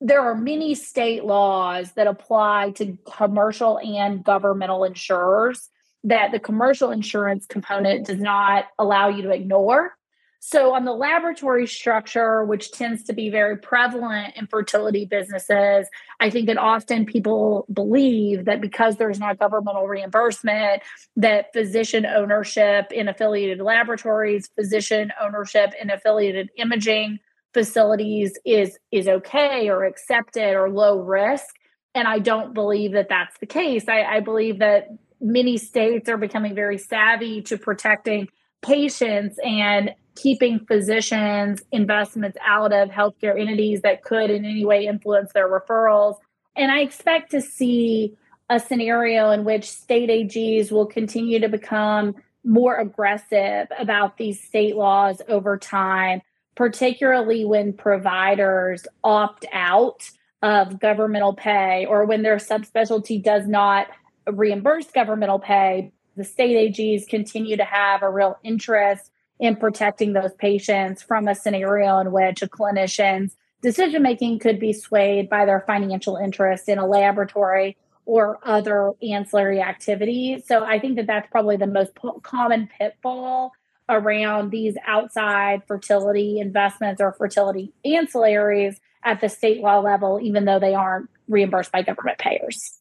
there 0.04 0.20
are 0.20 0.34
many 0.34 0.74
state 0.74 1.24
laws 1.24 1.92
that 1.92 2.08
apply 2.08 2.72
to 2.72 2.98
commercial 3.06 3.78
and 3.78 4.24
governmental 4.24 4.82
insurers 4.82 5.70
that 6.02 6.32
the 6.32 6.40
commercial 6.40 6.90
insurance 6.90 7.46
component 7.46 8.06
does 8.06 8.18
not 8.18 8.64
allow 8.80 9.08
you 9.08 9.22
to 9.22 9.30
ignore. 9.30 9.96
So, 10.44 10.74
on 10.74 10.84
the 10.84 10.92
laboratory 10.92 11.68
structure, 11.68 12.44
which 12.44 12.72
tends 12.72 13.04
to 13.04 13.12
be 13.12 13.30
very 13.30 13.56
prevalent 13.56 14.34
in 14.34 14.48
fertility 14.48 15.04
businesses, 15.04 15.86
I 16.18 16.30
think 16.30 16.48
that 16.48 16.58
often 16.58 17.06
people 17.06 17.64
believe 17.72 18.46
that 18.46 18.60
because 18.60 18.96
there's 18.96 19.20
not 19.20 19.38
governmental 19.38 19.86
reimbursement, 19.86 20.82
that 21.14 21.52
physician 21.52 22.04
ownership 22.04 22.90
in 22.90 23.06
affiliated 23.06 23.60
laboratories, 23.60 24.48
physician 24.56 25.12
ownership 25.22 25.74
in 25.80 25.90
affiliated 25.90 26.50
imaging 26.56 27.20
facilities 27.54 28.36
is 28.44 28.76
is 28.90 29.06
okay 29.06 29.68
or 29.68 29.84
accepted 29.84 30.56
or 30.56 30.68
low 30.68 30.98
risk. 30.98 31.54
And 31.94 32.08
i 32.08 32.18
don't 32.18 32.52
believe 32.52 32.92
that 32.94 33.08
that's 33.08 33.38
the 33.38 33.46
case. 33.46 33.88
I, 33.88 34.02
I, 34.02 34.20
believe 34.20 34.58
that 34.58 34.88
many 35.20 35.56
states 35.56 36.08
are 36.08 36.16
becoming 36.16 36.56
very 36.56 36.78
savvy 36.78 37.42
to 37.42 37.58
protecting 37.58 38.26
patients 38.60 39.38
and 39.44 39.94
keeping 40.14 40.64
physicians 40.66 41.62
investments 41.72 42.38
out 42.46 42.72
of 42.72 42.88
healthcare 42.90 43.38
entities 43.38 43.82
that 43.82 44.02
could 44.02 44.30
in 44.30 44.44
any 44.44 44.64
way 44.64 44.86
influence 44.86 45.32
their 45.32 45.48
referrals. 45.48 46.16
And 46.56 46.70
i 46.70 46.80
expect 46.80 47.30
to 47.30 47.40
see 47.40 48.16
a 48.50 48.60
scenario 48.60 49.30
in 49.30 49.44
which 49.44 49.70
state 49.70 50.10
ags 50.10 50.70
will 50.70 50.86
continue 50.86 51.40
to 51.40 51.48
become 51.48 52.14
more 52.44 52.76
aggressive 52.76 53.68
about 53.78 54.18
these 54.18 54.42
state 54.42 54.76
laws 54.76 55.22
over 55.28 55.56
time 55.56 56.20
particularly 56.54 57.44
when 57.44 57.72
providers 57.72 58.86
opt 59.02 59.46
out 59.52 60.10
of 60.42 60.78
governmental 60.78 61.34
pay 61.34 61.86
or 61.86 62.04
when 62.04 62.22
their 62.22 62.36
subspecialty 62.36 63.22
does 63.22 63.46
not 63.46 63.86
reimburse 64.30 64.90
governmental 64.90 65.38
pay, 65.38 65.92
the 66.16 66.24
state 66.24 66.74
AGs 66.74 67.08
continue 67.08 67.56
to 67.56 67.64
have 67.64 68.02
a 68.02 68.10
real 68.10 68.38
interest 68.42 69.10
in 69.42 69.56
protecting 69.56 70.12
those 70.12 70.32
patients 70.34 71.02
from 71.02 71.26
a 71.26 71.34
scenario 71.34 71.98
in 71.98 72.12
which 72.12 72.42
a 72.42 72.46
clinician's 72.46 73.36
decision 73.60 74.00
making 74.00 74.38
could 74.38 74.60
be 74.60 74.72
swayed 74.72 75.28
by 75.28 75.44
their 75.44 75.64
financial 75.66 76.16
interest 76.16 76.68
in 76.68 76.78
a 76.78 76.86
laboratory 76.86 77.76
or 78.06 78.38
other 78.44 78.92
ancillary 79.02 79.60
activities. 79.60 80.46
So 80.46 80.64
I 80.64 80.78
think 80.78 80.94
that 80.94 81.08
that's 81.08 81.28
probably 81.32 81.56
the 81.56 81.66
most 81.66 81.90
common 82.22 82.68
pitfall 82.78 83.50
around 83.88 84.52
these 84.52 84.76
outside 84.86 85.62
fertility 85.66 86.38
investments 86.38 87.00
or 87.00 87.12
fertility 87.12 87.72
ancillaries 87.84 88.76
at 89.02 89.20
the 89.20 89.28
state 89.28 89.60
law 89.60 89.80
level, 89.80 90.20
even 90.22 90.44
though 90.44 90.60
they 90.60 90.74
aren't 90.74 91.10
reimbursed 91.26 91.72
by 91.72 91.82
government 91.82 92.18
payers. 92.18 92.78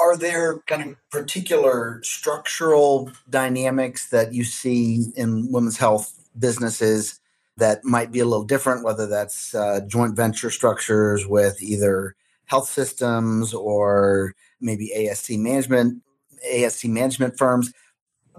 Are 0.00 0.16
there 0.16 0.58
kind 0.60 0.82
of 0.82 1.10
particular 1.10 2.00
structural 2.02 3.10
dynamics 3.28 4.08
that 4.10 4.32
you 4.32 4.44
see 4.44 5.12
in 5.16 5.52
women's 5.52 5.76
health 5.76 6.18
businesses 6.38 7.20
that 7.58 7.84
might 7.84 8.10
be 8.10 8.20
a 8.20 8.24
little 8.24 8.44
different, 8.44 8.84
whether 8.84 9.06
that's 9.06 9.54
uh, 9.54 9.80
joint 9.86 10.16
venture 10.16 10.50
structures 10.50 11.26
with 11.26 11.62
either 11.62 12.16
health 12.46 12.68
systems 12.68 13.52
or 13.52 14.34
maybe 14.60 14.90
ASC 14.96 15.38
management, 15.38 16.02
ASC 16.50 16.88
management 16.88 17.36
firms? 17.36 17.72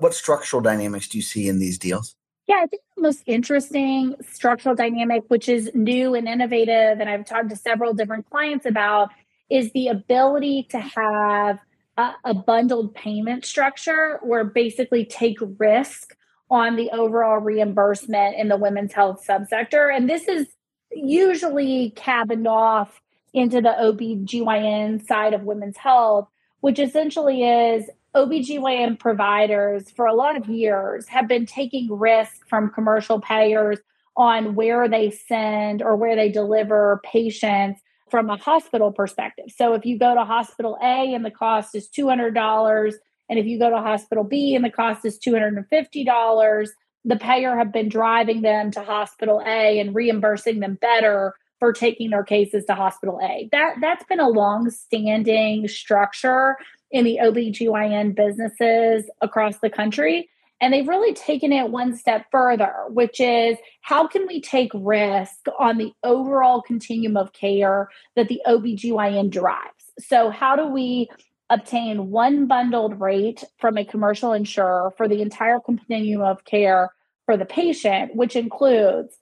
what 0.01 0.13
structural 0.13 0.61
dynamics 0.61 1.07
do 1.07 1.17
you 1.17 1.21
see 1.21 1.47
in 1.47 1.59
these 1.59 1.77
deals? 1.77 2.15
Yeah, 2.47 2.55
I 2.63 2.65
think 2.65 2.81
the 2.95 3.03
most 3.03 3.23
interesting 3.27 4.15
structural 4.21 4.75
dynamic, 4.75 5.23
which 5.27 5.47
is 5.47 5.71
new 5.73 6.15
and 6.15 6.27
innovative, 6.27 6.99
and 6.99 7.09
I've 7.09 7.25
talked 7.25 7.49
to 7.49 7.55
several 7.55 7.93
different 7.93 8.29
clients 8.29 8.65
about, 8.65 9.11
is 9.51 9.71
the 9.73 9.89
ability 9.89 10.65
to 10.71 10.79
have 10.79 11.59
a, 11.97 12.11
a 12.23 12.33
bundled 12.33 12.95
payment 12.95 13.45
structure 13.45 14.19
where 14.23 14.45
basically 14.45 15.05
take 15.05 15.37
risk 15.59 16.15
on 16.49 16.77
the 16.77 16.89
overall 16.91 17.37
reimbursement 17.37 18.37
in 18.37 18.47
the 18.47 18.57
women's 18.57 18.93
health 18.93 19.25
subsector. 19.27 19.95
And 19.95 20.09
this 20.09 20.27
is 20.27 20.47
usually 20.91 21.91
cabined 21.91 22.47
off 22.47 23.01
into 23.33 23.61
the 23.61 23.69
OBGYN 23.69 25.05
side 25.05 25.33
of 25.33 25.43
women's 25.43 25.77
health, 25.77 26.27
which 26.61 26.79
essentially 26.79 27.43
is 27.43 27.89
OBGYN 28.15 28.99
providers 28.99 29.91
for 29.91 30.05
a 30.05 30.13
lot 30.13 30.35
of 30.35 30.47
years 30.47 31.07
have 31.07 31.27
been 31.27 31.45
taking 31.45 31.97
risk 31.97 32.47
from 32.47 32.69
commercial 32.69 33.21
payers 33.21 33.79
on 34.17 34.55
where 34.55 34.89
they 34.89 35.09
send 35.09 35.81
or 35.81 35.95
where 35.95 36.15
they 36.15 36.29
deliver 36.29 37.01
patients 37.05 37.81
from 38.11 38.29
a 38.29 38.37
hospital 38.37 38.91
perspective. 38.91 39.45
So 39.55 39.73
if 39.73 39.85
you 39.85 39.97
go 39.97 40.13
to 40.13 40.25
hospital 40.25 40.77
A 40.83 41.13
and 41.15 41.25
the 41.25 41.31
cost 41.31 41.73
is 41.73 41.89
$200, 41.89 42.93
and 43.29 43.39
if 43.39 43.45
you 43.45 43.57
go 43.57 43.69
to 43.69 43.77
hospital 43.77 44.25
B 44.25 44.53
and 44.53 44.63
the 44.63 44.69
cost 44.69 45.05
is 45.05 45.17
$250, 45.17 46.67
the 47.05 47.15
payer 47.15 47.55
have 47.55 47.71
been 47.71 47.89
driving 47.89 48.41
them 48.41 48.69
to 48.71 48.83
hospital 48.83 49.41
A 49.45 49.79
and 49.79 49.95
reimbursing 49.95 50.59
them 50.59 50.77
better 50.79 51.33
for 51.59 51.71
taking 51.71 52.09
their 52.09 52.23
cases 52.23 52.65
to 52.65 52.75
hospital 52.75 53.19
A. 53.23 53.47
That 53.51 53.75
that's 53.79 54.03
been 54.03 54.19
a 54.19 54.29
long-standing 54.29 55.67
structure 55.67 56.57
in 56.91 57.05
the 57.05 57.19
OBGYN 57.23 58.15
businesses 58.15 59.09
across 59.21 59.57
the 59.59 59.69
country. 59.69 60.29
And 60.61 60.71
they've 60.71 60.87
really 60.87 61.13
taken 61.13 61.51
it 61.51 61.71
one 61.71 61.97
step 61.97 62.27
further, 62.31 62.73
which 62.89 63.19
is 63.19 63.57
how 63.81 64.07
can 64.07 64.27
we 64.27 64.39
take 64.39 64.71
risk 64.75 65.47
on 65.59 65.79
the 65.79 65.91
overall 66.03 66.61
continuum 66.61 67.17
of 67.17 67.33
care 67.33 67.89
that 68.15 68.27
the 68.27 68.41
OBGYN 68.47 69.31
drives? 69.31 69.91
So, 69.99 70.29
how 70.29 70.55
do 70.55 70.67
we 70.67 71.09
obtain 71.49 72.11
one 72.11 72.45
bundled 72.45 73.01
rate 73.01 73.43
from 73.57 73.77
a 73.77 73.83
commercial 73.83 74.33
insurer 74.33 74.93
for 74.95 75.07
the 75.07 75.21
entire 75.21 75.59
continuum 75.59 76.21
of 76.21 76.45
care 76.45 76.91
for 77.25 77.35
the 77.35 77.45
patient, 77.45 78.15
which 78.15 78.35
includes 78.35 79.17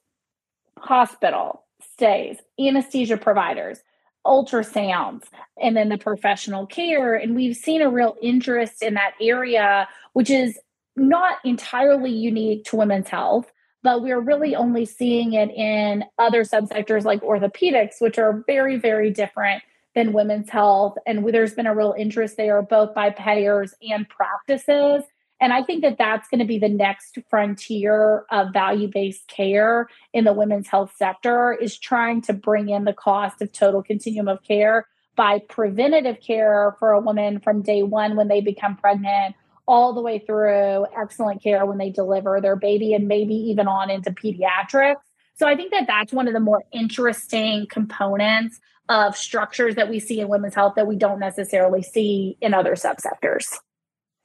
hospital 0.78 1.64
stays, 1.94 2.36
anesthesia 2.58 3.16
providers, 3.16 3.80
ultrasounds, 4.26 5.24
and 5.60 5.76
then 5.76 5.88
the 5.88 5.98
professional 5.98 6.66
care. 6.66 7.14
And 7.14 7.34
we've 7.34 7.56
seen 7.56 7.82
a 7.82 7.90
real 7.90 8.16
interest 8.22 8.82
in 8.82 8.94
that 8.94 9.14
area, 9.20 9.88
which 10.12 10.30
is 10.30 10.58
not 10.96 11.38
entirely 11.44 12.10
unique 12.10 12.64
to 12.64 12.76
women's 12.76 13.08
health, 13.08 13.50
but 13.82 14.02
we're 14.02 14.20
really 14.20 14.54
only 14.54 14.84
seeing 14.84 15.32
it 15.32 15.50
in 15.50 16.04
other 16.18 16.44
subsectors 16.44 17.04
like 17.04 17.22
orthopedics, 17.22 18.00
which 18.00 18.18
are 18.18 18.44
very, 18.46 18.76
very 18.76 19.10
different 19.10 19.62
than 19.94 20.12
women's 20.12 20.50
health. 20.50 20.96
And 21.06 21.26
there's 21.32 21.54
been 21.54 21.66
a 21.66 21.74
real 21.74 21.94
interest 21.98 22.36
there, 22.36 22.60
both 22.62 22.94
by 22.94 23.10
payers 23.10 23.74
and 23.82 24.08
practices. 24.08 25.04
And 25.40 25.54
I 25.54 25.62
think 25.62 25.82
that 25.82 25.96
that's 25.96 26.28
going 26.28 26.40
to 26.40 26.46
be 26.46 26.58
the 26.58 26.68
next 26.68 27.16
frontier 27.30 28.24
of 28.30 28.52
value 28.52 28.88
based 28.92 29.26
care 29.26 29.88
in 30.12 30.24
the 30.24 30.34
women's 30.34 30.68
health 30.68 30.92
sector 30.96 31.54
is 31.54 31.78
trying 31.78 32.20
to 32.22 32.34
bring 32.34 32.68
in 32.68 32.84
the 32.84 32.92
cost 32.92 33.40
of 33.40 33.50
total 33.50 33.82
continuum 33.82 34.28
of 34.28 34.42
care 34.42 34.86
by 35.16 35.38
preventative 35.38 36.20
care 36.20 36.76
for 36.78 36.92
a 36.92 37.00
woman 37.00 37.40
from 37.40 37.62
day 37.62 37.82
one 37.82 38.16
when 38.16 38.28
they 38.28 38.40
become 38.40 38.76
pregnant 38.76 39.34
all 39.70 39.92
the 39.92 40.02
way 40.02 40.18
through 40.18 40.84
excellent 41.00 41.40
care 41.40 41.64
when 41.64 41.78
they 41.78 41.90
deliver 41.90 42.40
their 42.40 42.56
baby 42.56 42.92
and 42.92 43.06
maybe 43.06 43.34
even 43.34 43.68
on 43.68 43.88
into 43.88 44.10
pediatrics. 44.10 44.96
So 45.36 45.46
I 45.46 45.54
think 45.54 45.70
that 45.70 45.86
that's 45.86 46.12
one 46.12 46.26
of 46.26 46.34
the 46.34 46.40
more 46.40 46.64
interesting 46.72 47.68
components 47.70 48.58
of 48.88 49.16
structures 49.16 49.76
that 49.76 49.88
we 49.88 50.00
see 50.00 50.18
in 50.18 50.26
women's 50.26 50.56
health 50.56 50.74
that 50.74 50.88
we 50.88 50.96
don't 50.96 51.20
necessarily 51.20 51.84
see 51.84 52.36
in 52.40 52.52
other 52.52 52.74
subsectors. 52.74 53.46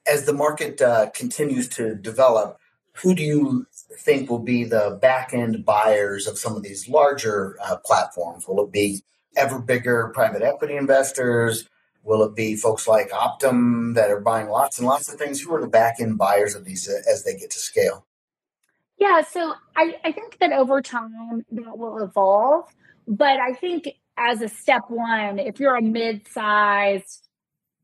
As 0.07 0.25
the 0.25 0.33
market 0.33 0.81
uh, 0.81 1.11
continues 1.11 1.69
to 1.69 1.93
develop, 1.93 2.57
who 2.93 3.13
do 3.13 3.21
you 3.21 3.67
think 3.99 4.31
will 4.31 4.39
be 4.39 4.63
the 4.63 4.97
back 4.99 5.31
end 5.31 5.63
buyers 5.63 6.25
of 6.25 6.39
some 6.39 6.55
of 6.55 6.63
these 6.63 6.89
larger 6.89 7.55
uh, 7.63 7.75
platforms? 7.85 8.47
Will 8.47 8.65
it 8.65 8.71
be 8.71 9.03
ever 9.37 9.59
bigger 9.59 10.11
private 10.15 10.41
equity 10.41 10.75
investors? 10.75 11.69
Will 12.05 12.21
it 12.21 12.35
be 12.35 12.55
folks 12.55 12.87
like 12.87 13.09
Optum 13.09 13.95
that 13.95 14.11
are 14.11 14.21
buying 14.21 14.47
lots 14.47 14.77
and 14.77 14.87
lots 14.87 15.11
of 15.11 15.17
things? 15.17 15.41
Who 15.41 15.53
are 15.55 15.59
the 15.59 15.67
back 15.67 15.95
end 15.99 16.19
buyers 16.19 16.53
of 16.53 16.63
these 16.63 16.87
uh, 16.87 17.01
as 17.11 17.23
they 17.23 17.35
get 17.35 17.49
to 17.49 17.59
scale? 17.59 18.05
Yeah, 18.99 19.21
so 19.21 19.55
I, 19.75 19.95
I 20.03 20.11
think 20.11 20.37
that 20.37 20.51
over 20.51 20.83
time 20.83 21.43
that 21.51 21.77
will 21.77 21.97
evolve. 22.03 22.65
But 23.07 23.39
I 23.39 23.53
think 23.53 23.89
as 24.17 24.41
a 24.41 24.47
step 24.47 24.83
one, 24.87 25.39
if 25.39 25.59
you're 25.59 25.75
a 25.75 25.81
mid 25.81 26.27
sized 26.27 27.27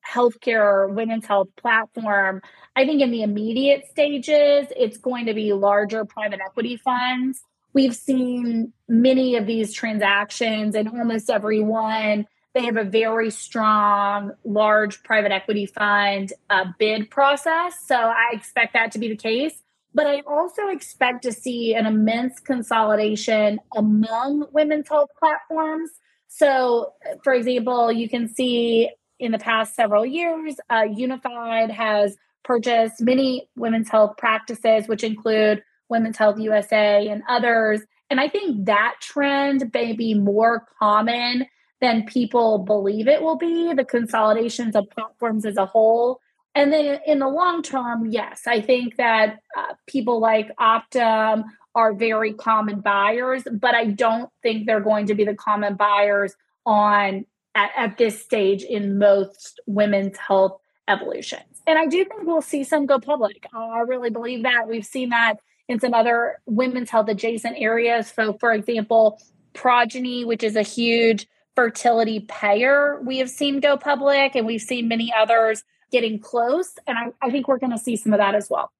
healthcare 0.08 0.62
or 0.62 0.88
women's 0.90 1.26
health 1.26 1.50
platform, 1.58 2.44
I 2.76 2.86
think 2.86 3.02
in 3.02 3.10
the 3.10 3.24
immediate 3.24 3.86
stages, 3.90 4.68
it's 4.78 4.98
going 4.98 5.26
to 5.26 5.34
be 5.34 5.52
larger 5.54 6.06
private 6.06 6.42
equity 6.46 6.78
funds. 6.78 7.42
We've 7.74 7.96
seen 7.96 8.72
many 8.88 9.36
of 9.36 9.48
these 9.48 9.74
transactions, 9.74 10.76
and 10.76 10.88
almost 10.90 11.30
every 11.30 11.62
one 11.62 12.28
they 12.54 12.66
have 12.66 12.78
a 12.78 12.84
very 12.84 13.30
strong, 13.30 14.32
large 14.44 15.04
private 15.04 15.32
equity 15.32 15.66
fund 15.66 16.34
uh, 16.50 16.66
bid 16.78 17.10
process. 17.10 17.76
So 17.86 17.96
I 17.96 18.32
expect 18.34 18.74
that 18.74 18.92
to 18.92 19.00
be 19.00 19.10
the 19.10 19.16
case. 19.16 19.64
But 19.94 20.08
I 20.08 20.22
also 20.22 20.70
expect 20.70 21.24
to 21.24 21.34
see 21.34 21.74
an 21.74 21.86
immense 21.86 22.40
consolidation 22.40 23.60
among 23.76 24.46
women's 24.54 24.88
health 24.88 25.10
platforms. 25.20 25.92
So, 26.28 26.94
for 27.24 27.34
example, 27.34 27.92
you 27.92 28.08
can 28.08 28.34
see 28.34 28.90
in 29.20 29.34
the 29.34 29.38
past 29.38 29.76
several 29.76 30.06
years, 30.06 30.56
uh, 30.70 30.86
Unified 30.94 31.72
has 31.72 32.16
purchased 32.44 33.02
many 33.02 33.50
women's 33.58 33.90
health 33.90 34.16
practices, 34.18 34.88
which 34.88 35.04
include 35.04 35.62
Women's 35.90 36.18
Health 36.18 36.40
USA 36.40 37.08
and 37.10 37.22
others. 37.28 37.82
And 38.10 38.20
I 38.20 38.30
think 38.30 38.66
that 38.66 38.96
trend 39.02 39.72
may 39.74 39.94
be 39.94 40.14
more 40.14 40.66
common 40.80 41.48
than 41.82 42.06
people 42.06 42.60
believe 42.60 43.08
it 43.08 43.22
will 43.22 43.38
be, 43.38 43.74
the 43.74 43.84
consolidations 43.84 44.76
of 44.76 44.90
platforms 44.92 45.46
as 45.46 45.58
a 45.58 45.66
whole. 45.66 46.22
And 46.54 46.72
then 46.72 47.00
in 47.06 47.20
the 47.20 47.28
long 47.28 47.64
term, 47.64 48.08
yes, 48.12 48.44
I 48.46 48.62
think 48.62 48.98
that 48.98 49.40
uh, 49.58 49.74
people 49.88 50.20
like 50.20 50.56
Optum 50.58 51.44
are 51.74 51.94
very 51.94 52.34
common 52.34 52.82
buyers, 52.82 53.44
but 53.52 53.74
I 53.74 53.86
don't 53.86 54.30
think 54.44 54.66
they're 54.66 54.82
going 54.82 55.08
to 55.08 55.16
be 55.16 55.24
the 55.24 55.36
common 55.36 55.76
buyers 55.76 56.36
on 56.66 57.26
at, 57.56 57.72
at 57.76 57.98
this 57.98 58.22
stage 58.22 58.64
in 58.64 58.98
most 58.98 59.60
women's 59.66 60.18
health 60.18 60.60
evolutions. 60.88 61.62
And 61.66 61.80
I 61.80 61.86
do 61.86 62.04
think 62.04 62.24
we'll 62.24 62.42
see 62.42 62.64
some 62.64 62.86
go 62.86 63.00
public. 63.00 63.48
Uh, 63.54 63.60
I 63.60 63.80
really 63.80 64.10
believe 64.10 64.44
that. 64.44 64.68
We've 64.68 64.86
seen 64.86 65.10
that 65.10 65.40
in 65.68 65.80
some 65.80 65.94
other 65.94 66.40
women's 66.46 66.90
health 66.90 67.08
adjacent 67.08 67.56
areas. 67.58 68.12
So, 68.14 68.34
for 68.34 68.52
example, 68.52 69.22
Progyny, 69.54 70.26
which 70.26 70.44
is 70.44 70.56
a 70.56 70.64
huge 70.64 71.28
fertility 71.62 72.22
payer 72.22 73.00
we 73.04 73.20
have 73.20 73.30
seen 73.30 73.60
go 73.60 73.78
public, 73.78 74.36
and 74.36 74.48
we've 74.48 74.64
seen 74.64 74.88
many 74.88 75.14
others 75.16 75.64
getting 75.92 76.18
close. 76.18 76.80
And 76.88 76.98
I, 76.98 77.12
I 77.22 77.30
think 77.30 77.48
we're 77.48 77.60
going 77.60 77.72
to 77.72 77.78
see 77.78 77.96
some 77.96 78.14
of 78.14 78.18
that 78.18 78.34
as 78.34 78.50
well. 78.50 78.72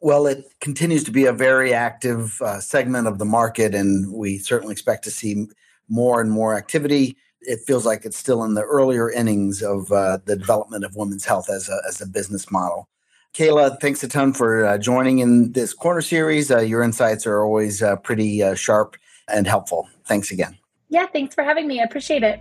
Well, 0.00 0.26
it 0.26 0.44
continues 0.60 1.04
to 1.04 1.12
be 1.12 1.26
a 1.26 1.32
very 1.32 1.72
active 1.72 2.42
uh, 2.42 2.58
segment 2.58 3.06
of 3.06 3.18
the 3.18 3.24
market, 3.24 3.76
and 3.76 4.12
we 4.12 4.38
certainly 4.38 4.72
expect 4.72 5.04
to 5.04 5.10
see 5.12 5.46
more 5.88 6.20
and 6.20 6.32
more 6.32 6.56
activity. 6.56 7.16
It 7.42 7.60
feels 7.64 7.86
like 7.86 8.04
it's 8.04 8.18
still 8.18 8.42
in 8.42 8.54
the 8.54 8.62
earlier 8.62 9.08
innings 9.08 9.62
of 9.62 9.92
uh, 9.92 10.18
the 10.24 10.34
development 10.34 10.84
of 10.84 10.96
women's 10.96 11.24
health 11.24 11.48
as 11.48 11.68
a, 11.68 11.78
as 11.86 12.00
a 12.00 12.06
business 12.06 12.50
model. 12.50 12.88
Kayla, 13.34 13.80
thanks 13.80 14.02
a 14.02 14.08
ton 14.08 14.32
for 14.32 14.64
uh, 14.64 14.78
joining 14.78 15.20
in 15.20 15.52
this 15.52 15.72
corner 15.72 16.02
series. 16.02 16.50
Uh, 16.50 16.58
your 16.58 16.82
insights 16.82 17.24
are 17.24 17.44
always 17.44 17.82
uh, 17.82 17.94
pretty 17.96 18.42
uh, 18.42 18.56
sharp 18.56 18.96
and 19.28 19.46
helpful. 19.46 19.88
Thanks 20.06 20.32
again. 20.32 20.58
Yeah, 20.88 21.06
thanks 21.06 21.34
for 21.34 21.42
having 21.42 21.66
me. 21.66 21.80
I 21.80 21.84
appreciate 21.84 22.22
it. 22.22 22.40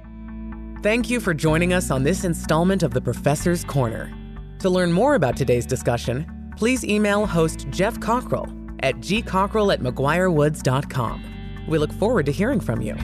Thank 0.84 1.10
you 1.10 1.20
for 1.20 1.34
joining 1.34 1.74
us 1.74 1.90
on 1.90 2.04
this 2.04 2.24
installment 2.26 2.84
of 2.84 2.94
the 2.94 3.02
Professor's 3.02 3.64
Corner. 3.64 4.14
To 4.60 4.70
learn 4.70 4.92
more 4.92 5.16
about 5.16 5.36
today's 5.36 5.66
discussion, 5.66 6.52
please 6.58 6.84
email 6.86 7.26
host 7.26 7.68
Geoff 7.70 8.00
Cockrell 8.00 8.48
at 8.82 8.96
gcockrell 8.98 9.74
at 9.74 9.80
mcguirewoods.com. 9.82 11.66
We 11.68 11.78
look 11.80 11.92
forward 11.94 12.28
to 12.28 12.32
hearing 12.32 12.60
from 12.60 12.82
you. 12.82 12.96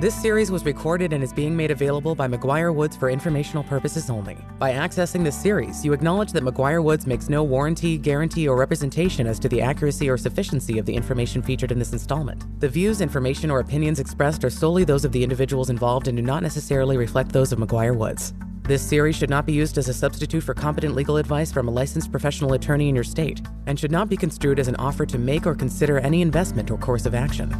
This 0.00 0.14
series 0.14 0.52
was 0.52 0.64
recorded 0.64 1.12
and 1.12 1.24
is 1.24 1.32
being 1.32 1.56
made 1.56 1.72
available 1.72 2.14
by 2.14 2.28
McGuireWoods 2.28 2.96
for 2.96 3.10
informational 3.10 3.64
purposes 3.64 4.08
only. 4.08 4.36
By 4.60 4.70
accessing 4.70 5.24
this 5.24 5.36
series, 5.36 5.84
you 5.84 5.92
acknowledge 5.92 6.30
that 6.30 6.44
McGuireWoods 6.44 7.04
makes 7.08 7.28
no 7.28 7.42
warranty, 7.42 7.98
guarantee, 7.98 8.46
or 8.46 8.56
representation 8.56 9.26
as 9.26 9.40
to 9.40 9.48
the 9.48 9.60
accuracy 9.60 10.08
or 10.08 10.16
sufficiency 10.16 10.78
of 10.78 10.86
the 10.86 10.94
information 10.94 11.42
featured 11.42 11.72
in 11.72 11.80
this 11.80 11.92
installment. 11.92 12.44
The 12.60 12.68
views, 12.68 13.00
information, 13.00 13.50
or 13.50 13.58
opinions 13.58 13.98
expressed 13.98 14.44
are 14.44 14.50
solely 14.50 14.84
those 14.84 15.04
of 15.04 15.10
the 15.10 15.24
individuals 15.24 15.68
involved 15.68 16.06
and 16.06 16.16
do 16.16 16.22
not 16.22 16.44
necessarily 16.44 16.96
reflect 16.96 17.32
those 17.32 17.50
of 17.50 17.58
McGuireWoods. 17.58 18.34
This 18.68 18.82
series 18.82 19.16
should 19.16 19.30
not 19.30 19.46
be 19.46 19.52
used 19.52 19.78
as 19.78 19.88
a 19.88 19.94
substitute 19.94 20.44
for 20.44 20.54
competent 20.54 20.94
legal 20.94 21.16
advice 21.16 21.50
from 21.50 21.66
a 21.66 21.72
licensed 21.72 22.12
professional 22.12 22.52
attorney 22.52 22.88
in 22.88 22.94
your 22.94 23.02
state 23.02 23.40
and 23.66 23.76
should 23.76 23.90
not 23.90 24.08
be 24.08 24.16
construed 24.16 24.60
as 24.60 24.68
an 24.68 24.76
offer 24.76 25.06
to 25.06 25.18
make 25.18 25.44
or 25.44 25.56
consider 25.56 25.98
any 25.98 26.22
investment 26.22 26.70
or 26.70 26.78
course 26.78 27.04
of 27.04 27.16
action. 27.16 27.52